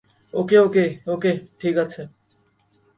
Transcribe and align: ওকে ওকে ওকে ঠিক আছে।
ওকে 0.33 0.57
ওকে 0.59 0.85
ওকে 1.07 1.31
ঠিক 1.59 1.75
আছে। 1.77 2.01